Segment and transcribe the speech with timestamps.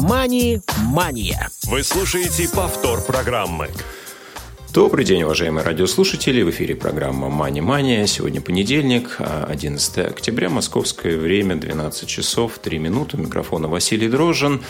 [0.00, 1.50] «Мани-мания».
[1.64, 3.68] Вы слушаете повтор программы.
[4.72, 6.40] Добрый день, уважаемые радиослушатели.
[6.42, 8.06] В эфире программа «Мани Мания».
[8.06, 13.16] Сегодня понедельник, 11 октября, московское время, 12 часов 3 минуты.
[13.16, 14.62] У микрофона Василий Дрожжин.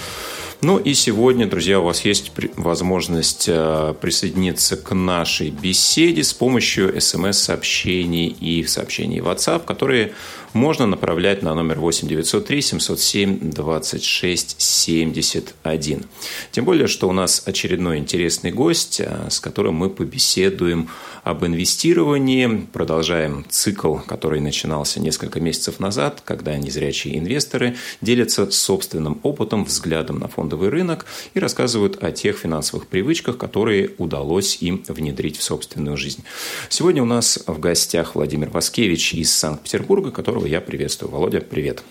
[0.60, 7.00] Ну и сегодня, друзья, у вас есть возможность э, присоединиться к нашей беседе с помощью
[7.00, 10.14] смс-сообщений и сообщений WhatsApp, которые
[10.54, 16.06] можно направлять на номер 8 903 707 26 71.
[16.50, 20.88] Тем более, что у нас очередной интересный гость, э, с которым мы побеседуем
[21.22, 22.66] об инвестировании.
[22.72, 30.28] Продолжаем цикл, который начинался несколько месяцев назад, когда незрячие инвесторы делятся собственным опытом, взглядом на
[30.48, 36.24] фондовый рынок и рассказывают о тех финансовых привычках, которые удалось им внедрить в собственную жизнь.
[36.70, 41.12] Сегодня у нас в гостях Владимир Васкевич из Санкт-Петербурга, которого я приветствую.
[41.12, 41.82] Володя, привет.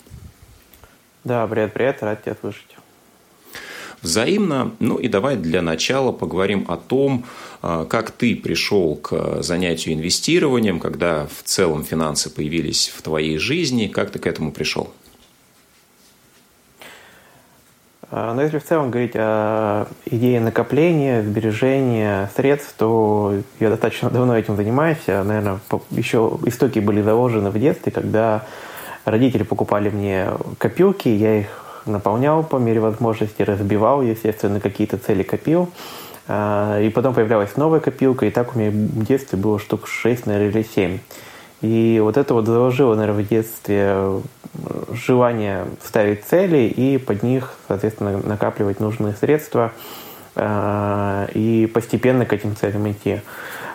[1.24, 2.66] Да, привет, привет, рад тебя слышать
[4.04, 4.76] взаимно.
[4.80, 7.26] Ну и давай для начала поговорим о том,
[7.62, 13.88] а, как ты пришел к занятию инвестированием, когда в целом финансы появились в твоей жизни,
[13.88, 14.94] как ты к этому пришел?
[18.10, 24.38] А, ну, если в целом говорить о идее накопления, сбережения средств, то я достаточно давно
[24.38, 25.06] этим занимаюсь.
[25.08, 25.60] Наверное,
[25.92, 28.46] еще истоки были заложены в детстве, когда
[29.04, 35.70] родители покупали мне копилки, я их наполнял по мере возможности, разбивал, естественно, какие-то цели копил.
[36.30, 40.26] А, и потом появлялась новая копилка, и так у меня в детстве было штук 6,
[40.26, 41.00] наверное, или 7.
[41.62, 44.22] И вот это вот заложило, наверное, в детстве э,
[44.94, 49.72] желание ставить цели и под них, соответственно, накапливать нужные средства
[50.36, 53.22] а, и постепенно к этим целям идти.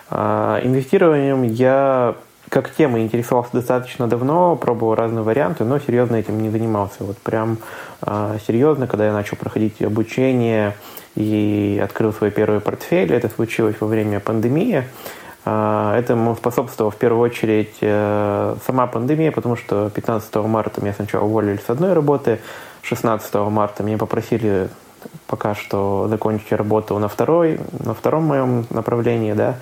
[0.09, 2.15] А, инвестированием я
[2.49, 7.03] как тема интересовался достаточно давно, пробовал разные варианты, но серьезно этим не занимался.
[7.03, 7.57] Вот прям
[8.05, 10.75] э, серьезно, когда я начал проходить обучение
[11.15, 14.83] и открыл свой первый портфель, это случилось во время пандемии.
[15.45, 21.25] Э, этому способствовала в первую очередь э, сама пандемия, потому что 15 марта меня сначала
[21.25, 22.39] уволили с одной работы,
[22.81, 24.69] 16 марта меня попросили
[25.27, 29.55] пока что закончить работу на второй, на втором моем направлении, да.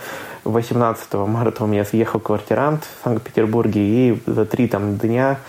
[0.44, 5.40] 18 марта у меня съехал квартирант в Санкт-Петербурге, и за три там дня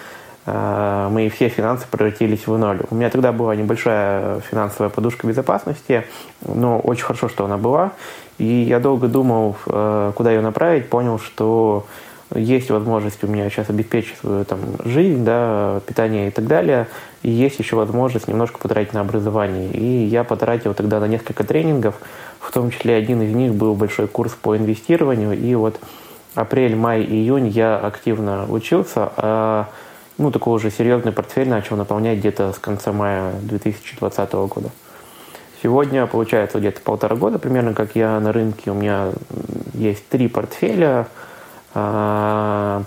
[0.44, 2.80] мои все финансы превратились в ноль.
[2.90, 6.04] У меня тогда была небольшая финансовая подушка безопасности,
[6.44, 7.92] но очень хорошо, что она была.
[8.38, 11.86] И я долго думал, э, куда ее направить, понял, что
[12.34, 16.86] есть возможность у меня сейчас обеспечить свою там, жизнь, да, питание и так далее,
[17.22, 19.70] и есть еще возможность немножко потратить на образование.
[19.70, 21.94] И я потратил тогда на несколько тренингов,
[22.40, 25.78] в том числе один из них был большой курс по инвестированию, и вот
[26.34, 29.68] апрель, май, июнь я активно учился, а
[30.18, 34.70] ну, такой уже серьезный портфель начал наполнять где-то с конца мая 2020 года.
[35.62, 39.12] Сегодня, получается, где-то полтора года примерно, как я на рынке, у меня
[39.74, 41.08] есть три портфеля–
[41.74, 42.82] а,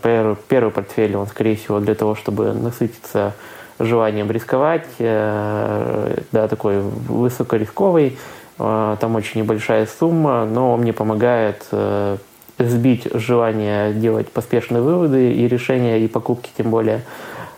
[0.47, 3.33] первый, портфель, он, скорее всего, для того, чтобы насытиться
[3.79, 8.17] желанием рисковать, э, да, такой высокорисковый,
[8.57, 12.17] а, там очень небольшая сумма, но он мне помогает э,
[12.57, 17.03] сбить желание делать поспешные выводы и решения, и покупки тем более.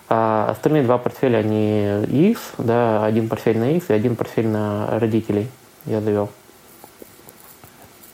[0.10, 5.00] А остальные два портфеля, они ИИС, да, один портфель на ИИС и один портфель на
[5.00, 5.48] родителей
[5.86, 6.30] я завел.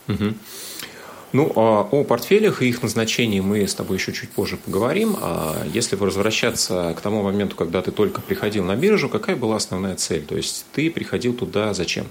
[0.07, 0.33] Угу.
[1.33, 5.15] Ну, а о портфелях и их назначении мы с тобой еще чуть позже поговорим.
[5.19, 9.95] А если возвращаться к тому моменту, когда ты только приходил на биржу, какая была основная
[9.95, 10.23] цель?
[10.25, 12.05] То есть ты приходил туда зачем?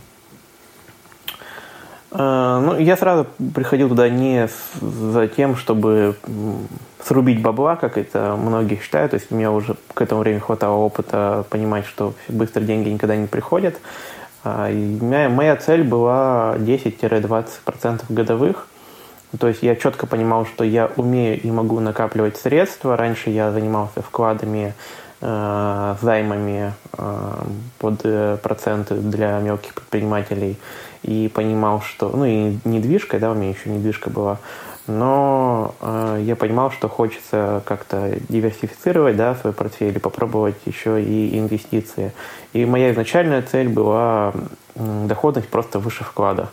[2.14, 4.48] А, ну, я сразу приходил туда не
[4.80, 6.16] за тем, чтобы
[7.02, 9.12] срубить бабла, как это многие считают.
[9.12, 13.16] То есть у меня уже к этому времени хватало опыта понимать, что быстро деньги никогда
[13.16, 13.76] не приходят.
[14.44, 18.68] А, и моя цель была 10-20% годовых.
[19.38, 22.96] То есть я четко понимал, что я умею и могу накапливать средства.
[22.96, 24.74] Раньше я занимался вкладами,
[25.22, 27.34] э, займами э,
[27.78, 30.58] под э, проценты для мелких предпринимателей
[31.02, 32.08] и понимал, что...
[32.10, 34.38] Ну и недвижка, да, у меня еще недвижка была.
[34.86, 41.38] Но э, я понимал, что хочется как-то диверсифицировать да, свой портфель и попробовать еще и
[41.38, 42.12] инвестиции.
[42.52, 44.32] И моя изначальная цель была
[44.74, 46.50] доходность просто выше вклада.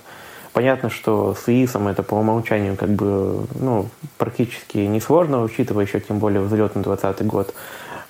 [0.54, 3.88] Понятно, что с ИИСом это по умолчанию как бы ну,
[4.18, 7.54] практически несложно, учитывая еще тем более взлетный 2020 год.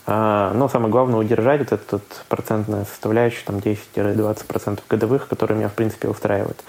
[0.05, 5.73] А, но самое главное удержать вот этот процентная составляющая, там 10-20% годовых, которые меня в
[5.73, 6.63] принципе устраивает.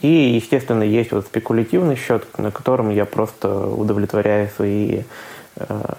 [0.00, 5.02] И, естественно, есть вот спекулятивный счет, на котором я просто удовлетворяю свои
[5.56, 5.92] э,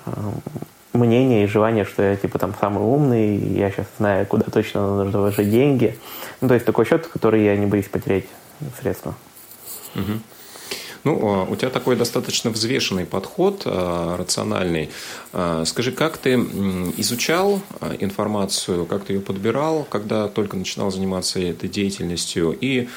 [0.94, 5.20] мнение и желание, что я типа там самый умный, я сейчас знаю, куда точно нужно
[5.20, 5.98] вложить деньги.
[6.42, 8.26] Ну, то есть такой счет, который я не боюсь потерять
[8.80, 9.14] средства.
[9.96, 10.20] Угу.
[11.04, 14.90] Ну, а, у тебя такой достаточно взвешенный подход, а, рациональный.
[15.34, 16.36] А, скажи, как ты
[16.98, 17.62] изучал
[18.00, 22.88] информацию, как ты ее подбирал, когда только начинал заниматься этой деятельностью, и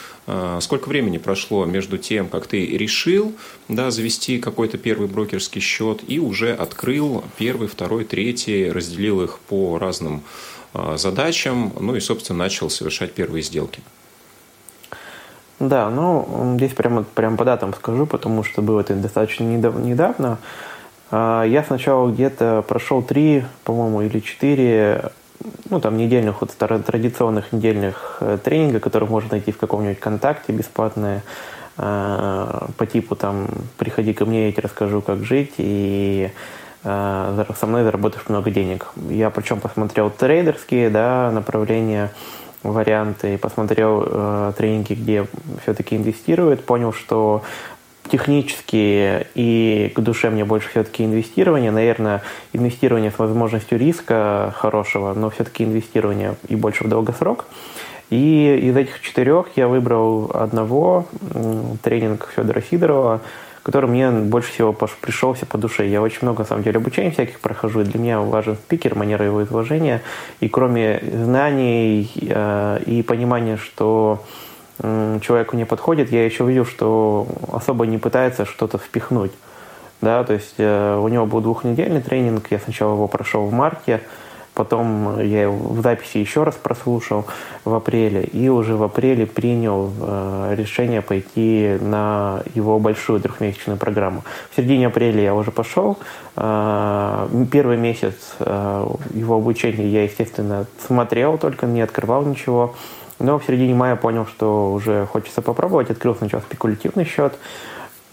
[0.61, 3.35] сколько времени прошло между тем, как ты решил
[3.69, 9.79] да, завести какой-то первый брокерский счет и уже открыл первый, второй, третий, разделил их по
[9.79, 10.23] разным
[10.97, 13.83] задачам, ну и, собственно, начал совершать первые сделки?
[15.69, 20.39] Да, ну, здесь прямо, прямо по датам скажу, потому что было это достаточно недавно.
[21.11, 25.11] А, я сначала где-то прошел три, по-моему, или четыре,
[25.71, 31.23] ну, там, недельных, вот традиционных недельных э, тренинга, которые можно найти в каком-нибудь контакте бесплатные,
[31.77, 36.31] а, по типу, там, приходи ко мне, я тебе расскажу, как жить, и
[36.85, 38.93] а, со мной заработаешь много денег.
[39.09, 42.13] Я причем посмотрел трейдерские, да, направления,
[42.65, 45.27] варианты, посмотрел э, тренинги, где
[45.63, 47.43] все-таки инвестируют, понял, что
[48.11, 51.71] технически и к душе мне больше все-таки инвестирование.
[51.71, 52.23] Наверное,
[52.53, 57.47] инвестирование с возможностью риска хорошего, но все-таки инвестирование и больше в долгосрок.
[58.11, 61.07] И из этих четырех я выбрал одного,
[61.83, 63.21] тренинг Федора Сидорова,
[63.65, 65.89] который мне больше всего пришелся по душе.
[65.89, 69.25] Я очень много, на самом деле, обучений всяких прохожу, и для меня важен спикер, манера
[69.25, 70.03] его изложения.
[70.41, 74.23] И кроме знаний э, и понимания, что
[74.81, 79.33] э, человеку не подходит, я еще видел, что особо не пытается что-то впихнуть.
[80.03, 84.03] Да, то есть э, у него был двухнедельный тренинг, я сначала его прошел в марте,
[84.55, 87.27] Потом я в записи еще раз прослушал
[87.65, 94.23] в апреле и уже в апреле принял э, решение пойти на его большую трехмесячную программу.
[94.53, 95.99] В середине апреля я уже пошел.
[96.37, 102.77] Э, первый месяц э, его обучения я, естественно, смотрел, только не открывал ничего.
[103.19, 105.91] Но в середине мая понял, что уже хочется попробовать.
[105.91, 107.35] Открыл сначала спекулятивный счет.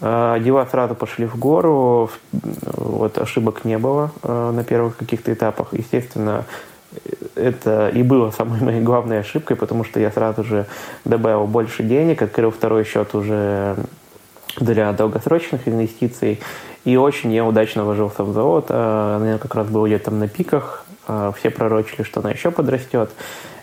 [0.02, 5.68] Э, дела сразу пошли в гору, вот ошибок не было э, на первых каких-то этапах.
[5.72, 6.44] Естественно,
[7.36, 10.66] это и было самой моей главной ошибкой, потому что я сразу же
[11.04, 13.76] добавил больше денег, открыл второй счет уже
[14.56, 16.40] для долгосрочных инвестиций
[16.84, 19.18] и очень неудачно вложился в золото.
[19.20, 20.84] Наверное, как раз был где-то на пиках.
[21.06, 23.10] Э, все пророчили, что она еще подрастет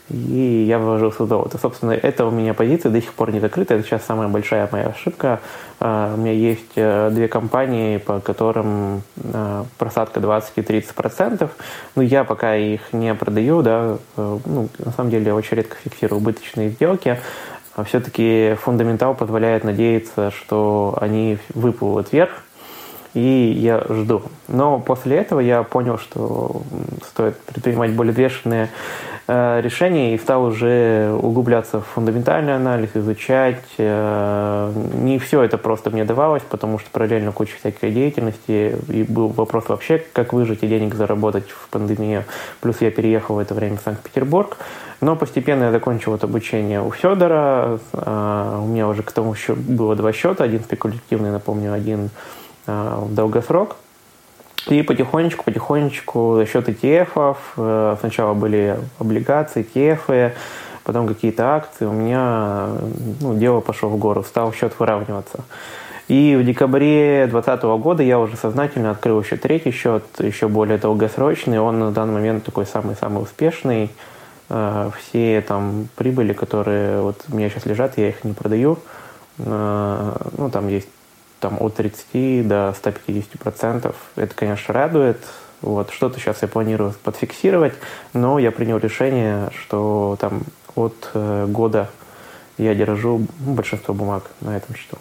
[0.10, 1.58] и я вложился в золото.
[1.58, 3.76] Собственно, это у меня позиция до сих пор не закрыта.
[3.76, 5.40] Это сейчас самая большая моя ошибка.
[5.80, 11.52] А, у меня есть э, две компании, по которым э, просадка 20 и 30 процентов.
[11.96, 15.78] Но я пока их не продаю, да, э, ну, на самом деле я очень редко
[15.84, 17.20] фиксирую убыточные сделки.
[17.76, 22.44] А Все-таки фундаментал позволяет надеяться, что они выплывут вверх,
[23.14, 24.24] и я жду.
[24.48, 26.62] Но после этого я понял, что
[27.04, 28.70] стоит предпринимать более взвешенные
[29.32, 33.64] Э, решений и стал уже углубляться в фундаментальный анализ, изучать.
[33.78, 38.76] Э, не все это просто мне давалось, потому что параллельно куча всякой деятельности.
[38.88, 42.24] И был вопрос вообще, как выжить и денег заработать в пандемию.
[42.60, 44.58] Плюс я переехал в это время в Санкт-Петербург.
[45.00, 47.80] Но постепенно я закончил это обучение у Федора.
[47.94, 50.44] Э, у меня уже к тому еще было два счета.
[50.44, 52.10] Один спекулятивный, напомню, один
[53.02, 53.76] в долгосрок–
[54.68, 60.34] и потихонечку, потихонечку за счет ETF, э, сначала были облигации, ETF,
[60.84, 62.68] потом какие-то акции, у меня
[63.22, 65.40] ну, дело пошло в гору, стал счет выравниваться.
[66.08, 71.60] И в декабре 2020 года я уже сознательно открыл еще третий счет, еще более долгосрочный.
[71.60, 73.92] Он на данный момент такой самый-самый успешный.
[74.50, 78.78] Э, все там прибыли, которые вот у меня сейчас лежат, я их не продаю.
[79.38, 80.88] Э, ну, там есть
[81.40, 83.96] там, от 30 до 150 процентов.
[84.16, 85.18] Это, конечно, радует.
[85.62, 87.74] Вот, что-то сейчас я планирую подфиксировать,
[88.14, 90.44] но я принял решение, что там
[90.76, 91.90] от э, года
[92.58, 94.98] я держу большинство бумаг на этом счету.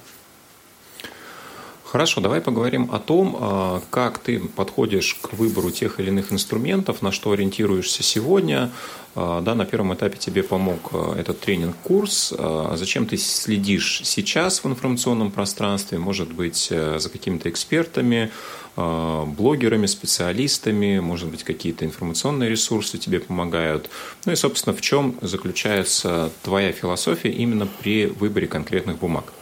[1.90, 7.00] Хорошо, давай поговорим о том, а, как ты подходишь к выбору тех или иных инструментов,
[7.00, 8.70] на что ориентируешься сегодня.
[9.14, 12.34] А, да, на первом этапе тебе помог а, этот тренинг-курс.
[12.74, 15.96] Зачем ты следишь сейчас в информационном пространстве?
[15.96, 18.30] Может быть, э, за какими-то экспертами,
[18.76, 23.90] блогерами, специалистами, может быть, какие-то информационные ресурсы тебе помогают.
[24.24, 29.32] Ну и, собственно, в чем заключается твоя философия именно при выборе конкретных бумаг?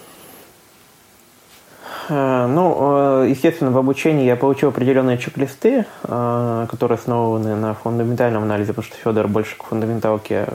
[2.09, 8.43] Э, ну, э, естественно, в обучении я получил определенные чек-листы, э, которые основаны на фундаментальном
[8.45, 10.47] анализе, потому что Федор больше к фундаменталке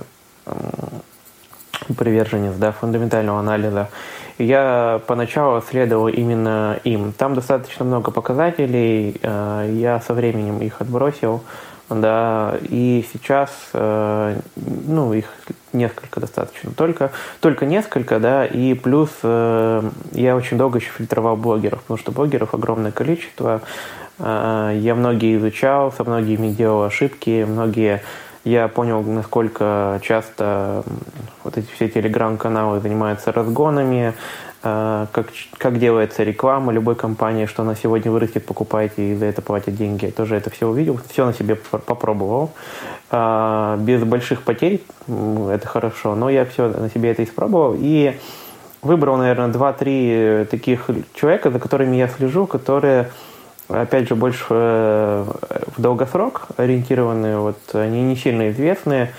[1.98, 3.90] приверженец да, фундаментального анализа.
[4.38, 7.12] Я поначалу следовал именно им.
[7.12, 11.44] Там достаточно много показателей, я со временем их отбросил,
[11.90, 15.26] да, и сейчас, ну, их
[15.74, 21.82] несколько достаточно, только, только несколько, да, и плюс э, я очень долго еще фильтровал блогеров,
[21.82, 23.62] потому что блогеров огромное количество,
[24.20, 28.04] я многие изучал, со многими делал ошибки, многие
[28.44, 30.84] я понял, насколько часто
[31.44, 34.14] вот эти все телеграм-каналы занимаются разгонами, э,
[34.62, 35.28] как,
[35.58, 40.06] как делается реклама любой компании, что она сегодня вырастет, покупайте и за это платят деньги.
[40.06, 42.52] Я тоже это все увидел, все на себе попробовал.
[43.10, 47.76] Э, без больших потерь, это хорошо, но я все на себе это испробовал.
[47.78, 48.16] И
[48.82, 53.10] выбрал, наверное, два-три таких человека, за которыми я слежу, которые
[53.68, 55.26] опять же, больше э,
[55.76, 59.12] в долгосрок ориентированные, вот, они не сильно известные.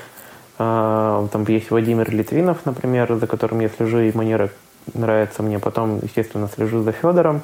[0.58, 4.50] А, там есть Владимир Литвинов, например, за которым я слежу, и манера
[4.94, 5.58] нравится мне.
[5.58, 7.42] Потом, естественно, слежу за Федором.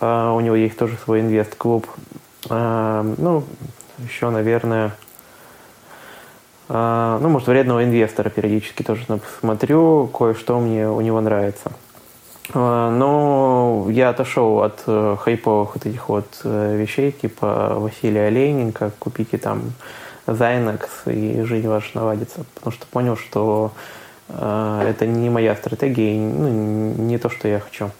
[0.00, 1.86] А, у него есть тоже свой инвест-клуб.
[2.50, 3.44] А, ну,
[3.98, 4.92] еще, наверное,
[6.68, 9.04] ну, может, вредного инвестора периодически тоже
[9.40, 11.72] смотрю, кое-что мне у него нравится.
[12.54, 18.92] А, но я отошел от э, хайповых вот этих вот э, вещей, типа Василия Олейненко,
[18.98, 19.72] купите там
[20.26, 23.72] Зайнекс и жизнь ваша наладится, потому что понял, что
[24.34, 27.90] это не моя стратегия, ну, не то, что я хочу.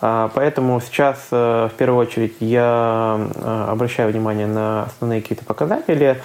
[0.00, 3.20] А, поэтому сейчас в первую очередь я
[3.68, 6.20] обращаю внимание на основные какие-то показатели.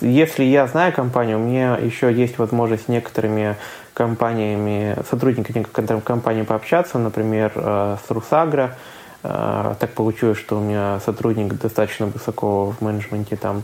[0.00, 3.56] Если я знаю компанию, у меня еще есть возможность с некоторыми
[3.94, 5.64] компаниями, сотрудниками
[6.00, 8.76] компании пообщаться, например, э, с Русагро.
[9.22, 13.62] Э, так получилось, что у меня сотрудник достаточно высоко в менеджменте там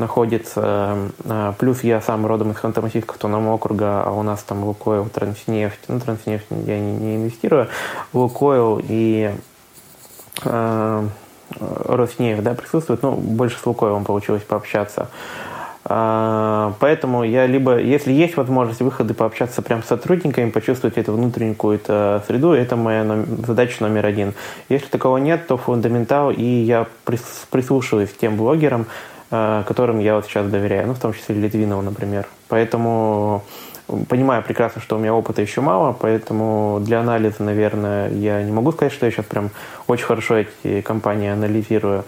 [0.00, 0.96] находится.
[1.24, 5.80] Э, плюс я сам родом из Ханты-Мансийского автономного округа, а у нас там Лукойл, Транснефть.
[5.86, 7.68] Ну, Транснефть я не, не инвестирую.
[8.12, 9.32] Лукойл и
[10.44, 11.08] э,
[11.60, 13.02] Роснефть да, присутствуют.
[13.02, 15.08] Ну, больше с Лукойлом получилось пообщаться.
[15.84, 21.54] А, поэтому я либо, если есть возможность выхода пообщаться прямо с сотрудниками, почувствовать эту внутреннюю
[21.54, 24.34] какую-то среду, это моя задача номер один.
[24.68, 28.86] Если такого нет, то фундаментал, и я прислушиваюсь к тем блогерам,
[29.30, 32.26] которым я вот сейчас доверяю, ну, в том числе Литвинову, например.
[32.48, 33.44] Поэтому
[34.08, 38.72] понимаю прекрасно, что у меня опыта еще мало, поэтому для анализа, наверное, я не могу
[38.72, 39.50] сказать, что я сейчас прям
[39.86, 42.04] очень хорошо эти компании анализирую.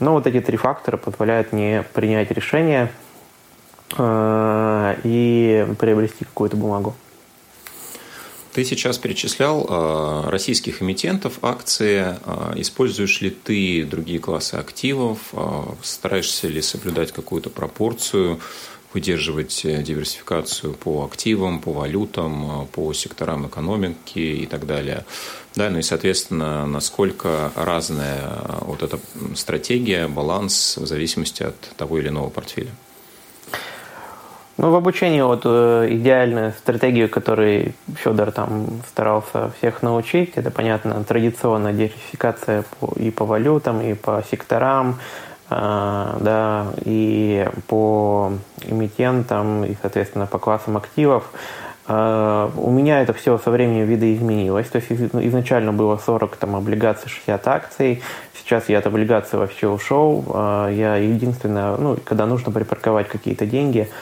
[0.00, 2.90] Но вот эти три фактора позволяют мне принять решение–
[3.98, 6.94] Э, и приобрести какую-то бумагу.
[8.56, 12.16] Ты сейчас перечислял э, российских эмитентов, акции.
[12.24, 15.18] Э, используешь ли ты другие классы активов?
[15.82, 18.40] Стараешься ли соблюдать какую-то пропорцию,
[18.94, 25.04] выдерживать диверсификацию по активам, по валютам, по секторам экономики и так далее?
[25.54, 28.98] Да, ну и, соответственно, насколько разная вот эта
[29.34, 32.70] стратегия, баланс в зависимости от того или иного портфеля?
[34.58, 41.04] Ну, в обучении вот э, идеальную стратегию, которой Федор там старался всех научить, это, понятно,
[41.04, 42.64] традиционная диверсификация
[42.96, 44.98] и по валютам, и по секторам,
[45.50, 48.32] э, да, и по
[48.62, 51.30] эмитентам, и, соответственно, по классам активов.
[51.86, 54.68] Э, у меня это все со временем видоизменилось.
[54.68, 58.02] То есть ну, изначально было 40 там, облигаций, 60 акций.
[58.32, 60.24] Сейчас я от облигаций вообще ушел.
[60.70, 63.90] Я единственное, ну, когда нужно припарковать какие-то деньги–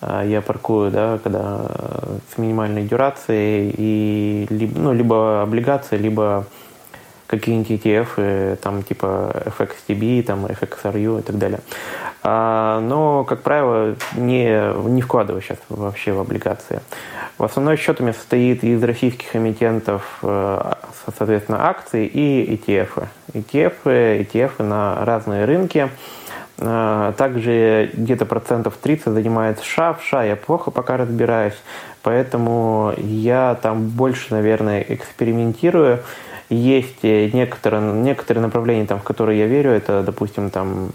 [0.00, 6.46] я паркую, да, когда э, с минимальной дюрацией, и либо, ну, либо облигации, либо
[7.26, 11.60] какие-нибудь ETF, там типа FXTB, там FXRU и так далее.
[12.22, 16.80] А, но, как правило, не, не вкладываю сейчас вообще в облигации.
[17.36, 20.72] В основной счет у меня состоит из российских эмитентов, э,
[21.16, 23.06] соответственно, акций и ETF.
[23.34, 25.90] ETF, ETF на разные рынки.
[26.60, 29.94] А, также где-то процентов 30 занимает США.
[29.94, 31.54] В США я плохо пока разбираюсь,
[32.02, 36.00] поэтому я там больше, наверное, экспериментирую.
[36.50, 40.92] Есть некоторые, некоторые направления, там, в которые я верю, это, допустим, там,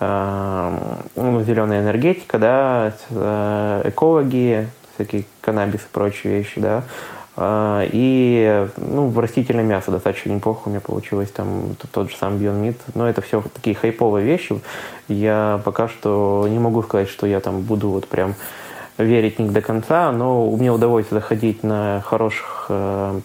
[0.00, 0.78] э,
[1.14, 6.82] ну, зеленая энергетика, да, э, экологи, всякие каннабис и прочие вещи, да, а,
[7.36, 12.62] и ну, в растительное мясо достаточно неплохо у меня получилось, там тот же сам Beyond
[12.62, 12.76] Meat.
[12.94, 14.60] Но это все такие хайповые вещи.
[15.08, 18.34] Я пока что не могу сказать, что я там буду вот прям
[18.98, 23.20] верить не до конца, но мне удалось заходить на хороших э,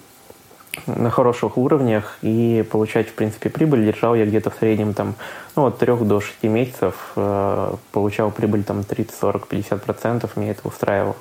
[0.87, 3.85] на хороших уровнях и получать, в принципе, прибыль.
[3.85, 5.15] Держал я где-то в среднем там,
[5.55, 10.51] ну, от 3 до 6 месяцев, э, получал прибыль там 30, 40, 50 процентов, мне
[10.51, 11.15] это устраивало.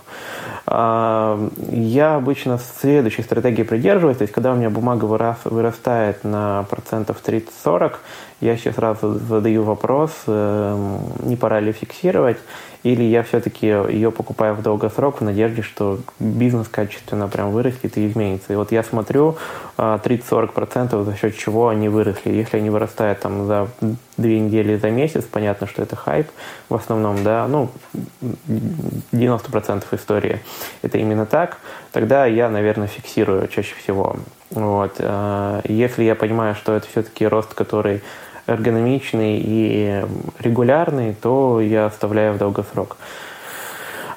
[0.67, 7.95] Я обычно следующей стратегии придерживаюсь, то есть когда у меня бумага вырастает на процентов 30-40,
[8.41, 12.37] я сейчас сразу задаю вопрос, эм, не пора ли фиксировать,
[12.85, 18.07] или я все-таки ее покупаю в долгосрок в надежде, что бизнес качественно прям вырастет и
[18.07, 18.53] изменится.
[18.53, 19.37] И вот я смотрю
[19.77, 22.31] 30-40% а, за счет чего они выросли.
[22.31, 23.69] Если они вырастают там за
[24.19, 26.29] две недели, за месяц, понятно, что это хайп
[26.69, 27.71] в основном, да, ну,
[29.13, 30.41] 90% истории
[30.83, 31.59] это именно так,
[31.93, 34.17] тогда я, наверное, фиксирую чаще всего.
[34.51, 34.97] Вот.
[34.99, 38.03] А, если я понимаю, что это все-таки рост, который
[38.47, 40.05] эргономичный и
[40.41, 42.97] регулярный, то я оставляю в долгосрок.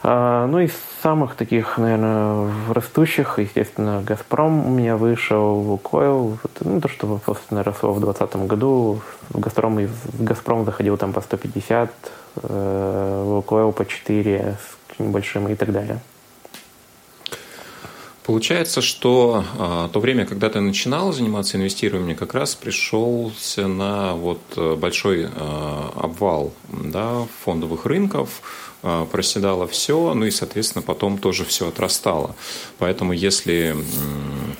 [0.04, 0.70] А, ну и
[1.02, 7.94] самых таких, наверное, растущих, естественно, «Газпром» у меня вышел, «Лукойл», ну, то, что, собственно, росло
[7.94, 9.02] в 2020 году.
[9.30, 11.92] В «Газпром», из «Газпром» заходил там по 150,
[12.44, 14.58] э, «Лукойл» по 4
[14.96, 16.00] с небольшим и так далее.
[18.24, 24.40] Получается, что а, то время, когда ты начинал заниматься инвестированием, как раз пришелся на вот
[24.56, 28.42] э, большой а, обвал да, фондовых рынков,
[28.82, 32.36] проседало все, ну и, соответственно, потом тоже все отрастало.
[32.78, 33.76] Поэтому, если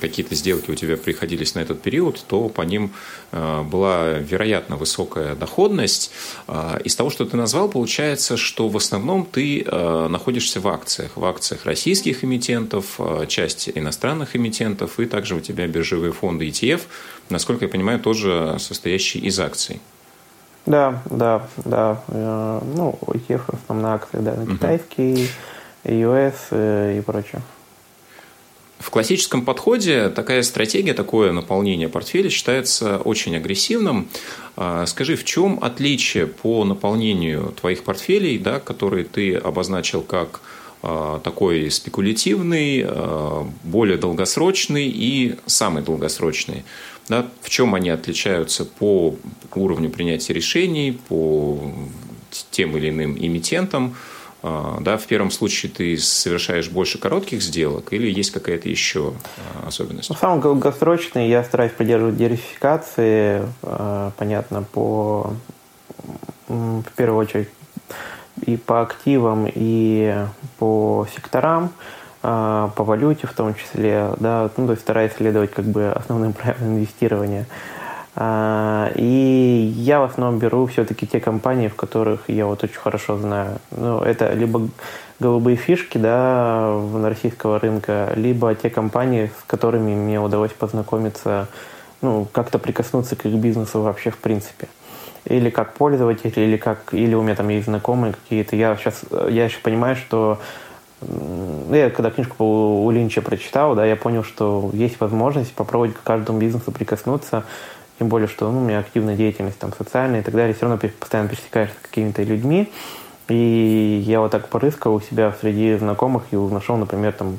[0.00, 2.92] какие-то сделки у тебя приходились на этот период, то по ним
[3.30, 6.10] а, была вероятно высокая доходность.
[6.46, 11.12] А, из того, что ты назвал, получается, что в основном ты находишься в акциях.
[11.16, 12.98] В акциях российских эмитентов,
[13.28, 16.82] часть иностранных эмитентов, и также у тебя биржевые фонды ETF,
[17.28, 19.80] насколько я понимаю, тоже состоящие из акций.
[20.66, 22.02] Да, да, да.
[22.08, 25.28] Э, ну, ETF в основном на акции, да, на китайские,
[25.84, 27.42] US э, и прочее.
[28.82, 34.08] В классическом подходе такая стратегия, такое наполнение портфеля считается очень агрессивным.
[34.56, 40.40] А, скажи, в чем отличие по наполнению твоих портфелей, да, которые ты обозначил как
[40.82, 46.64] а, такой спекулятивный, а, более долгосрочный и самый долгосрочный?
[47.08, 49.16] Да, в чем они отличаются по
[49.54, 51.60] уровню принятия решений, по
[52.50, 53.96] тем или иным эмитентам.
[54.42, 59.68] А, да, в первом случае ты совершаешь больше коротких сделок или есть какая-то еще а,
[59.68, 60.10] особенность?
[60.10, 65.34] Ну, самый долгосрочный я стараюсь придерживать диверсификации, а, понятно, по
[66.48, 67.48] в первую очередь
[68.44, 70.26] и по активам, и
[70.58, 71.72] по секторам.
[72.22, 76.32] А, по валюте в том числе, да, ну, то есть стараюсь следовать как бы основным
[76.32, 77.46] правилам инвестирования.
[78.14, 83.16] А, и я в основном беру все-таки те компании, в которых я вот очень хорошо
[83.16, 83.58] знаю.
[83.72, 84.68] Ну, это либо
[85.18, 91.48] голубые фишки, да, на российского рынка, либо те компании, с которыми мне удалось познакомиться,
[92.02, 94.68] ну, как-то прикоснуться к их бизнесу вообще в принципе.
[95.24, 98.56] Или как пользователь, или как, или у меня там есть знакомые какие-то.
[98.56, 100.38] Я сейчас, я еще понимаю, что
[101.70, 102.44] я когда книжку
[102.84, 107.44] у Линча прочитал, да, я понял, что есть возможность попробовать к каждому бизнесу прикоснуться,
[107.98, 110.80] тем более, что ну, у меня активная деятельность там социальная и так далее, все равно
[110.98, 112.72] постоянно пересекаешься с какими-то людьми,
[113.28, 117.38] и я вот так порыскал у себя среди знакомых и нашел, например, там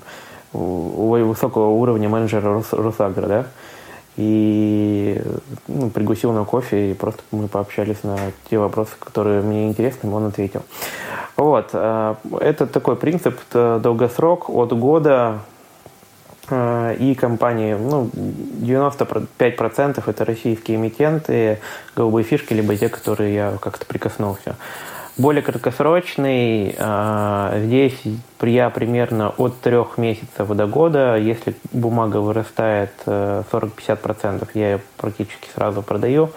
[0.53, 3.47] высокого уровня менеджера Рос, да,
[4.15, 5.19] и
[5.67, 8.17] ну, пригласил на кофе, и просто мы пообщались на
[8.49, 10.61] те вопросы, которые мне интересны, и он ответил.
[11.35, 11.69] Вот.
[11.73, 15.39] Э, это такой принцип, долгосрок от года
[16.49, 21.59] э, и компании, ну, 95% это российские эмитенты,
[21.95, 24.55] голубые фишки, либо те, которые я как-то прикоснулся.
[25.17, 27.99] Более краткосрочный, э, здесь
[28.41, 35.81] я примерно от трех месяцев до года, если бумага вырастает 40-50%, я ее практически сразу
[35.81, 36.29] продаю.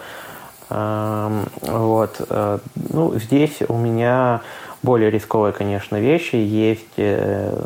[0.69, 2.29] Вот.
[2.89, 4.41] Ну, здесь у меня
[4.87, 6.37] более рисковые, конечно, вещи.
[6.37, 7.61] Есть э,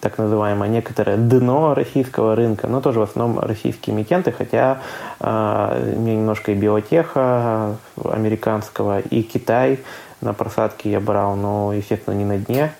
[0.00, 4.80] так называемое некоторое дно российского рынка, но тоже в основном российские эмитенты, хотя
[5.20, 9.80] э, немножко и биотеха американского, и Китай
[10.22, 12.72] на просадке я брал, но, естественно, не на дне.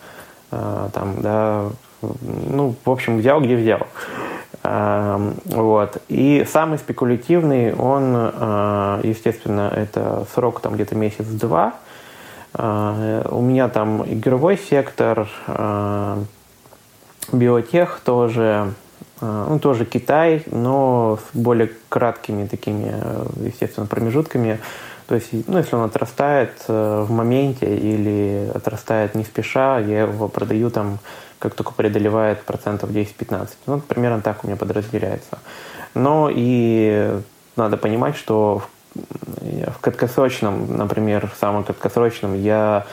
[0.52, 1.66] Э, там, да,
[2.00, 3.86] ну, в общем, взял, где взял.
[4.64, 5.98] Э, вот.
[6.08, 11.74] И самый спекулятивный, он, э, естественно, это срок там где-то месяц-два–
[12.52, 16.18] у меня там игровой сектор, а,
[17.32, 18.74] биотех тоже,
[19.20, 22.94] а, ну, тоже Китай, но с более краткими такими,
[23.44, 24.58] естественно, промежутками.
[25.10, 30.28] То есть, ну, если он отрастает э, в моменте или отрастает не спеша, я его
[30.28, 31.00] продаю там,
[31.40, 33.48] как только преодолевает процентов 10-15.
[33.66, 35.40] Ну, примерно так у меня подразделяется.
[35.94, 37.20] Но и
[37.56, 42.86] надо понимать, что в в краткосрочном, например, в самом краткосрочном я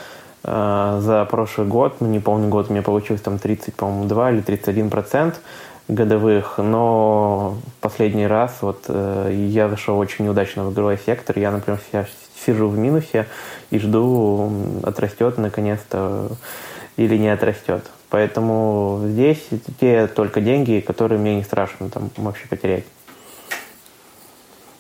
[0.43, 4.41] за прошлый год, ну не помню год, у меня получилось там 30, по-моему, 2 или
[4.41, 5.41] 31 процент
[5.88, 11.79] годовых, но последний раз вот э, я зашел очень неудачно в игровой сектор, я, например,
[11.89, 12.07] сейчас
[12.45, 13.25] сижу в минусе
[13.71, 14.51] и жду,
[14.83, 16.29] отрастет наконец-то
[16.97, 17.86] или не отрастет.
[18.10, 19.45] Поэтому здесь
[19.79, 22.86] те только деньги, которые мне не страшно там вообще потерять.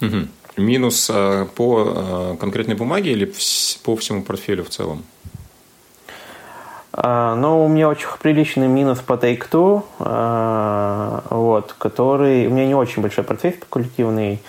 [0.01, 0.27] Угу.
[0.57, 3.31] Минус э, по э, конкретной бумаге или
[3.83, 5.03] по всему портфелю в целом?
[6.99, 12.47] А, ну, у меня очень приличный минус по Take-Two, а, вот, который...
[12.47, 14.41] У меня не очень большой портфель спекулятивный,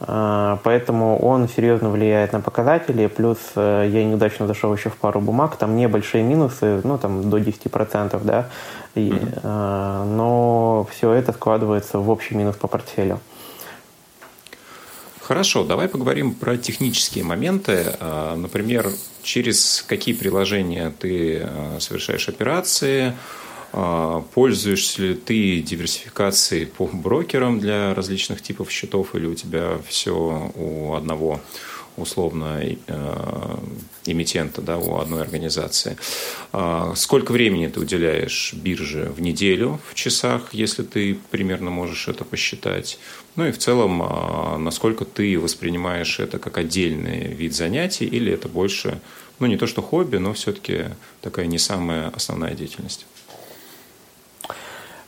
[0.00, 5.20] а, поэтому он серьезно влияет на показатели, плюс э, я неудачно зашел еще в пару
[5.20, 8.48] бумаг, там небольшие минусы, ну, там до 10%, да,
[8.96, 10.04] и, mm-hmm.
[10.04, 13.20] но все это складывается в общий минус по портфелю.
[15.32, 17.96] Хорошо, давай поговорим про технические моменты.
[18.00, 18.92] А, например,
[19.22, 23.14] через какие приложения ты а, совершаешь операции,
[23.72, 30.52] а, пользуешься ли ты диверсификацией по брокерам для различных типов счетов или у тебя все
[30.54, 31.40] у одного
[31.96, 33.56] условно э,
[34.06, 35.96] эмитента, да, у одной организации.
[36.94, 42.98] Сколько времени ты уделяешь бирже в неделю в часах, если ты примерно можешь это посчитать?
[43.36, 48.48] Ну и в целом, а, насколько ты воспринимаешь это как отдельный вид занятий, или это
[48.48, 49.00] больше,
[49.38, 50.86] ну не то что хобби, но все-таки
[51.20, 53.06] такая не самая основная деятельность?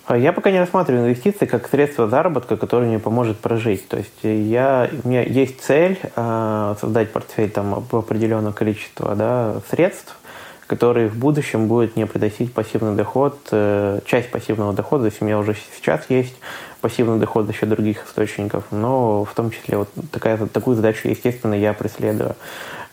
[0.07, 3.89] А я пока не рассматриваю инвестиции как средство заработка, которое мне поможет прожить.
[3.89, 10.19] То есть я, у меня есть цель э, создать портфель там, определенного количества да, средств,
[10.67, 15.39] которые в будущем будет мне приносить пассивный доход, э, часть пассивного дохода, есть у меня
[15.39, 16.37] уже сейчас есть
[16.83, 21.55] пассивный доход за счет других источников, но в том числе вот такая, такую задачу, естественно,
[21.55, 22.37] я преследую.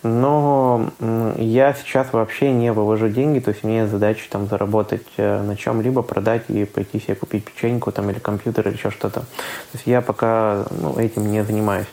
[0.03, 0.89] Но
[1.37, 6.01] я сейчас вообще не вывожу деньги, то есть мне задача там заработать э, на чем-либо,
[6.01, 9.19] продать и пойти себе купить печеньку там или компьютер или еще что-то.
[9.19, 9.25] То
[9.73, 11.87] есть я пока ну, этим не занимаюсь.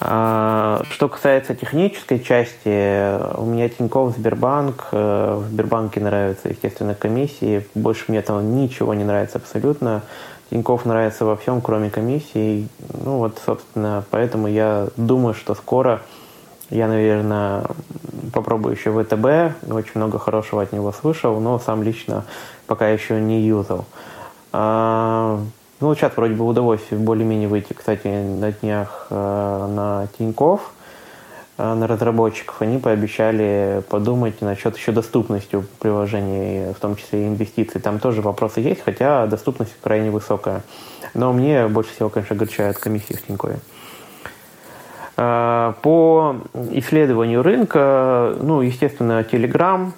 [0.00, 4.88] А, что касается технической части, у меня Тинькофф, Сбербанк.
[4.92, 7.66] Э, в Сбербанке нравятся, естественно, комиссии.
[7.74, 10.02] Больше мне там ничего не нравится абсолютно.
[10.50, 12.68] Тинькофф нравится во всем, кроме комиссии.
[13.04, 16.02] Ну вот, собственно, поэтому я думаю, что скоро
[16.70, 17.64] я, наверное,
[18.32, 19.70] попробую еще ВТБ.
[19.72, 22.24] Очень много хорошего от него слышал, но сам лично
[22.66, 23.84] пока еще не юзал.
[24.52, 25.40] А,
[25.80, 30.60] ну, сейчас вроде бы удалось более-менее выйти, кстати, на днях а, на Тинькофф,
[31.58, 32.60] а, на разработчиков.
[32.60, 37.80] Они пообещали подумать насчет еще доступности приложений, в том числе инвестиций.
[37.80, 40.62] Там тоже вопросы есть, хотя доступность крайне высокая.
[41.14, 43.60] Но мне больше всего, конечно, огорчает комиссии в Тинькове.
[45.16, 46.36] Э, по
[46.72, 49.92] исследованию рынка, ну, естественно, Telegram,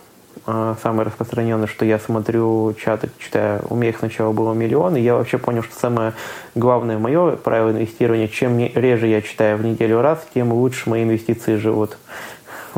[0.46, 5.00] э, самое распространенное, что я смотрю чаты, читаю, у меня их сначала было миллион, и
[5.00, 6.12] я вообще понял, что самое
[6.54, 11.56] главное мое правило инвестирования, чем реже я читаю в неделю раз, тем лучше мои инвестиции
[11.56, 11.98] живут.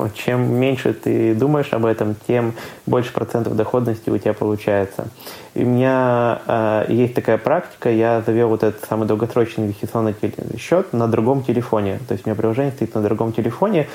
[0.01, 2.55] Вот, чем меньше ты думаешь об этом, тем
[2.87, 5.09] больше процентов доходности у тебя получается.
[5.55, 10.15] И у меня э, есть такая практика, я завел вот этот самый долгосрочный инвестиционный
[10.59, 12.01] счет на другом телефоне.
[12.09, 13.89] То есть у меня приложение стоит на другом телефоне,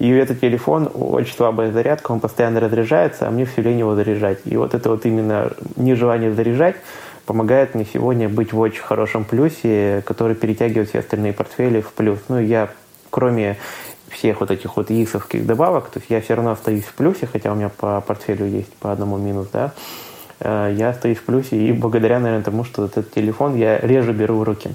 [0.00, 4.40] и этот телефон очень слабая зарядка, он постоянно разряжается, а мне все лень его заряжать.
[4.44, 6.74] И вот это вот именно нежелание заряжать
[7.24, 12.18] помогает мне сегодня быть в очень хорошем плюсе, который перетягивает все остальные портфели в плюс.
[12.28, 12.68] Ну, я
[13.12, 13.58] кроме
[14.12, 17.52] всех вот этих вот ИСовских добавок, то есть я все равно остаюсь в плюсе, хотя
[17.52, 19.72] у меня по портфелю есть по одному минус, да,
[20.40, 24.38] э, я остаюсь в плюсе и благодаря, наверное, тому, что этот телефон я реже беру
[24.38, 24.70] в руки.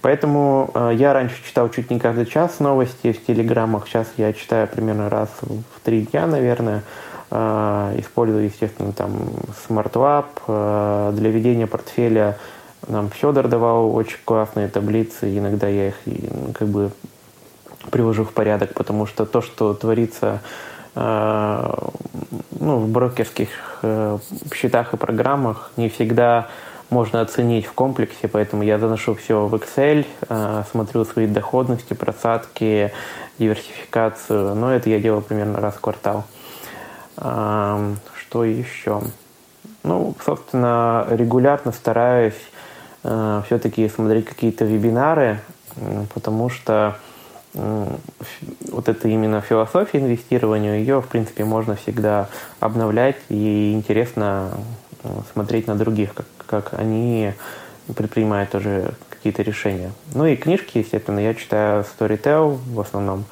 [0.00, 4.68] Поэтому э, я раньше читал чуть не каждый час новости в телеграммах, сейчас я читаю
[4.68, 6.84] примерно раз в три дня, наверное,
[7.30, 9.12] э, использую, естественно, там
[9.68, 12.38] SmartLab для ведения портфеля.
[12.86, 15.96] Нам Федор давал очень классные таблицы, иногда я их
[16.54, 16.92] как бы
[17.88, 20.40] привожу в порядок, потому что то, что творится
[20.94, 21.74] э,
[22.58, 23.48] ну, в брокерских
[23.82, 24.18] э,
[24.54, 26.48] счетах и программах, не всегда
[26.90, 32.92] можно оценить в комплексе, поэтому я заношу все в Excel, э, смотрю свои доходности, просадки,
[33.38, 36.24] диверсификацию, но это я делаю примерно раз в квартал.
[37.16, 39.00] Что еще?
[39.82, 42.40] Ну, собственно, регулярно стараюсь
[43.02, 45.40] все-таки смотреть какие-то вебинары,
[46.14, 46.96] потому что
[47.58, 52.28] вот это именно философия инвестирования, ее, в принципе, можно всегда
[52.60, 54.50] обновлять, и интересно
[55.02, 57.32] э, смотреть на других, как, как они
[57.96, 59.90] предпринимают тоже какие-то решения.
[60.14, 63.24] Ну и книжки, естественно, я читаю Storytel в основном,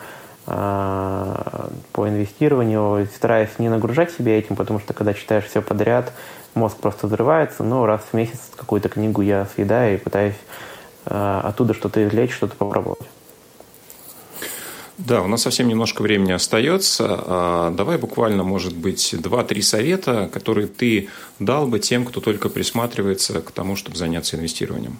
[0.46, 6.12] по инвестированию, стараясь не нагружать себя этим, потому что когда читаешь все подряд,
[6.54, 10.36] мозг просто взрывается, но раз в месяц какую-то книгу я съедаю и пытаюсь
[11.04, 13.00] оттуда что-то извлечь, что-то попробовать.
[14.98, 17.06] Да, у нас совсем немножко времени остается.
[17.08, 23.42] А, давай буквально, может быть, два-три совета, которые ты дал бы тем, кто только присматривается
[23.42, 24.98] к тому, чтобы заняться инвестированием.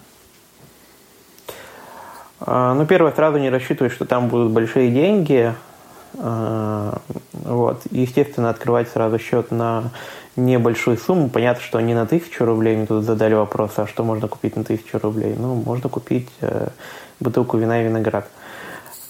[2.40, 5.54] А, ну, первое, сразу не рассчитывай, что там будут большие деньги.
[6.18, 7.00] А,
[7.32, 7.82] вот.
[7.90, 9.92] Естественно, открывать сразу счет на
[10.36, 11.30] небольшую сумму.
[11.30, 12.76] Понятно, что не на тысячу рублей.
[12.76, 15.34] Мне тут задали вопрос, а что можно купить на тысячу рублей?
[15.38, 16.68] Ну, можно купить э,
[17.18, 18.28] бутылку вина и виноград.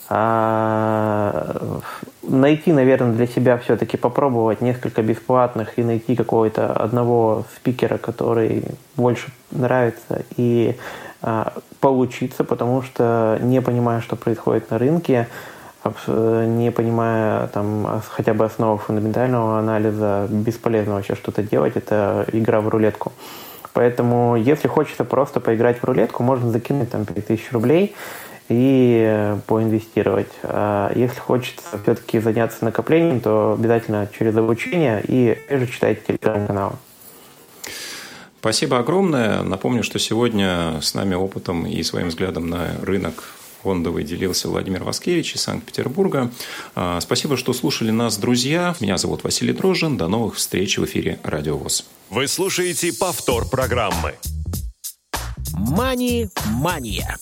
[0.08, 1.80] А,
[2.22, 8.64] найти, наверное, для себя все-таки попробовать несколько бесплатных и найти какого-то одного спикера, который
[8.96, 10.76] больше нравится, и
[11.22, 15.28] а, поучиться, потому что не понимая, что происходит на рынке,
[16.08, 22.68] не понимая там хотя бы основы фундаментального анализа, бесполезно вообще что-то делать, это игра в
[22.68, 23.12] рулетку.
[23.72, 27.94] Поэтому, если хочется просто поиграть в рулетку, можно закинуть там 5000 рублей–
[28.48, 30.30] и э, поинвестировать.
[30.42, 36.78] А если хочется все-таки заняться накоплением, то обязательно через обучение и же читайте телеграм-канал.
[38.40, 39.42] Спасибо огромное.
[39.42, 43.24] Напомню, что сегодня с нами опытом и своим взглядом на рынок
[43.62, 46.30] фондовый делился Владимир Васкевич из Санкт-Петербурга.
[46.76, 48.76] А, спасибо, что слушали нас, друзья.
[48.78, 49.96] Меня зовут Василий Дрожжин.
[49.96, 51.86] До новых встреч в эфире Радио ВОЗ.
[52.10, 54.14] Вы слушаете повтор программы.
[55.52, 57.16] «Мани-мания».